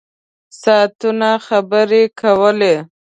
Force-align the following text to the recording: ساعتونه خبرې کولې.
ساعتونه 0.61 1.29
خبرې 1.47 2.01
کولې. 2.19 2.75